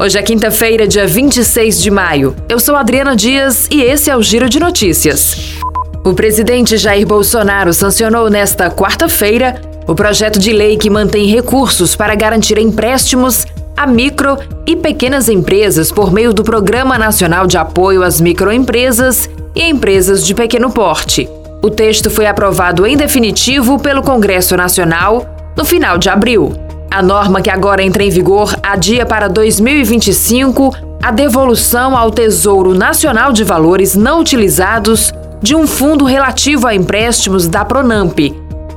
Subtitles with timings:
[0.00, 2.36] Hoje é quinta-feira, dia 26 de maio.
[2.48, 5.58] Eu sou Adriana Dias e esse é o Giro de Notícias.
[6.04, 12.14] O presidente Jair Bolsonaro sancionou nesta quarta-feira o projeto de lei que mantém recursos para
[12.14, 13.44] garantir empréstimos
[13.76, 19.64] a micro e pequenas empresas por meio do Programa Nacional de Apoio às Microempresas e
[19.64, 21.28] Empresas de Pequeno Porte.
[21.60, 25.26] O texto foi aprovado em definitivo pelo Congresso Nacional
[25.56, 26.67] no final de abril.
[26.90, 33.32] A norma que agora entra em vigor adia para 2025 a devolução ao Tesouro Nacional
[33.32, 35.12] de Valores não utilizados
[35.42, 38.18] de um fundo relativo a empréstimos da Pronamp.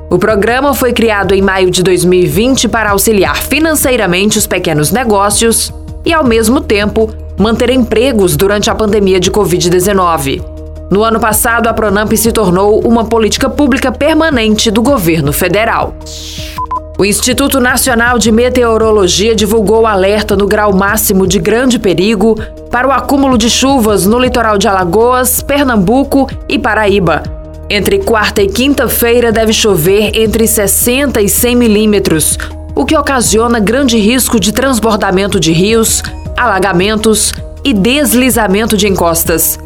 [0.09, 5.73] O programa foi criado em maio de 2020 para auxiliar financeiramente os pequenos negócios
[6.05, 7.09] e, ao mesmo tempo,
[7.40, 10.43] manter empregos durante a pandemia de Covid-19.
[10.91, 15.96] No ano passado, a Pronamp se tornou uma política pública permanente do governo federal.
[17.02, 22.91] O Instituto Nacional de Meteorologia divulgou alerta no grau máximo de grande perigo para o
[22.91, 27.24] acúmulo de chuvas no litoral de Alagoas, Pernambuco e Paraíba.
[27.68, 32.38] Entre quarta e quinta-feira deve chover entre 60 e 100 milímetros,
[32.76, 36.04] o que ocasiona grande risco de transbordamento de rios,
[36.38, 39.58] alagamentos e deslizamento de encostas.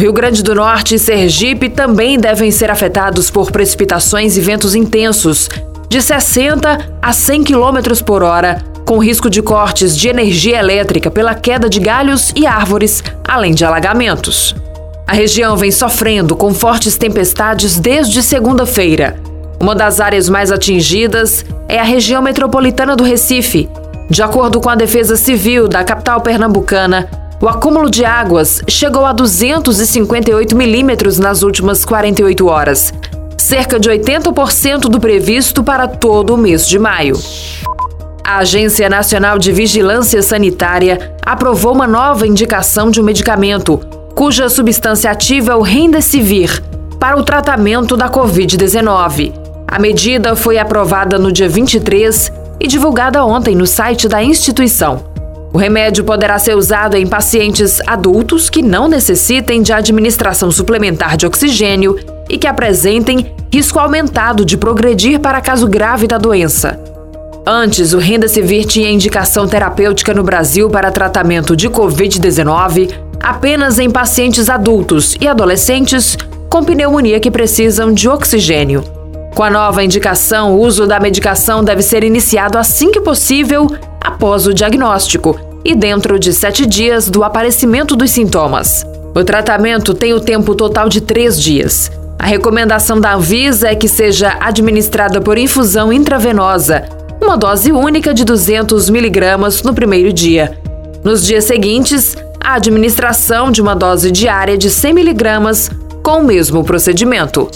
[0.00, 5.50] Rio Grande do Norte e Sergipe também devem ser afetados por precipitações e ventos intensos,
[5.88, 11.34] de 60 a 100 km por hora, com risco de cortes de energia elétrica pela
[11.34, 14.54] queda de galhos e árvores, além de alagamentos.
[15.06, 19.18] A região vem sofrendo com fortes tempestades desde segunda-feira.
[19.58, 23.68] Uma das áreas mais atingidas é a região metropolitana do Recife.
[24.10, 27.08] De acordo com a Defesa Civil da capital pernambucana,
[27.40, 32.92] o acúmulo de águas chegou a 258 milímetros nas últimas 48 horas,
[33.48, 37.18] cerca de 80% do previsto para todo o mês de maio.
[38.22, 43.78] A Agência Nacional de Vigilância Sanitária aprovou uma nova indicação de um medicamento,
[44.14, 46.62] cuja substância ativa é o Remdesivir,
[47.00, 49.32] para o tratamento da Covid-19.
[49.66, 52.30] A medida foi aprovada no dia 23
[52.60, 55.06] e divulgada ontem no site da instituição.
[55.54, 61.26] O remédio poderá ser usado em pacientes adultos que não necessitem de administração suplementar de
[61.26, 66.78] oxigênio e que apresentem risco aumentado de progredir para caso grave da doença.
[67.46, 74.48] Antes, o Remdesivir tinha indicação terapêutica no Brasil para tratamento de Covid-19 apenas em pacientes
[74.48, 76.16] adultos e adolescentes
[76.50, 78.84] com pneumonia que precisam de oxigênio.
[79.34, 83.66] Com a nova indicação, o uso da medicação deve ser iniciado assim que possível
[84.00, 88.84] após o diagnóstico e dentro de sete dias do aparecimento dos sintomas.
[89.14, 91.90] O tratamento tem o tempo total de três dias.
[92.18, 96.84] A recomendação da Anvisa é que seja administrada por infusão intravenosa,
[97.22, 100.58] uma dose única de 200 miligramas no primeiro dia.
[101.04, 105.70] Nos dias seguintes, a administração de uma dose diária de 100 miligramas
[106.02, 107.48] com o mesmo procedimento.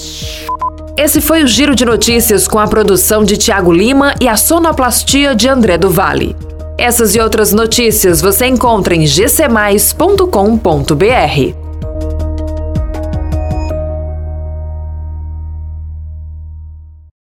[0.96, 5.34] Esse foi o Giro de Notícias com a produção de Tiago Lima e a sonoplastia
[5.34, 6.36] de André do Vale.
[6.78, 11.61] Essas e outras notícias você encontra em gcmais.com.br.